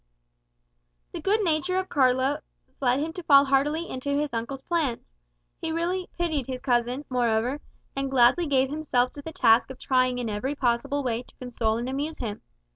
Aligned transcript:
The 1.11 1.21
good 1.21 1.43
nature 1.43 1.77
of 1.77 1.87
Carlos 1.87 2.39
led 2.81 2.99
him 2.99 3.13
to 3.13 3.21
fall 3.21 3.45
heartily 3.45 3.87
into 3.87 4.09
his 4.09 4.31
uncle's 4.33 4.63
plans. 4.63 5.05
He 5.61 5.71
really 5.71 6.09
pitied 6.17 6.47
his 6.47 6.59
cousin, 6.59 7.05
moreover, 7.07 7.59
and 7.95 8.09
gladly 8.09 8.47
gave 8.47 8.71
himself 8.71 9.11
to 9.11 9.21
the 9.21 9.31
task 9.31 9.69
of 9.69 9.77
trying 9.77 10.17
in 10.17 10.27
every 10.27 10.55
possible 10.55 11.03
way 11.03 11.21
to 11.21 11.35
console 11.35 11.77
and 11.77 11.87
amuse 11.87 12.17
him. 12.17 12.41